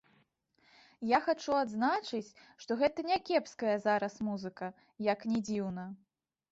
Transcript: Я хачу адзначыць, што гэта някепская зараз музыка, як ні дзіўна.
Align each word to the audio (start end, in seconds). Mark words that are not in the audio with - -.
Я 1.09 1.19
хачу 1.25 1.51
адзначыць, 1.57 2.35
што 2.65 2.71
гэта 2.81 2.99
някепская 3.11 3.75
зараз 3.87 4.13
музыка, 4.31 4.75
як 5.13 5.19
ні 5.33 5.39
дзіўна. 5.51 5.91